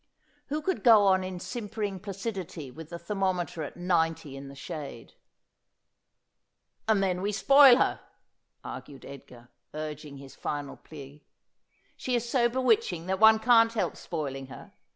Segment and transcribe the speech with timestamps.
[0.47, 4.55] Who could go on in simpering placidity with the ther mometer at ninety in the
[4.55, 5.13] shade?'
[6.87, 7.99] And then we spoil her,'
[8.63, 11.23] argued Edgar, urging his final plea.'
[11.97, 14.73] She is so bewitching that one can't help spoiling her.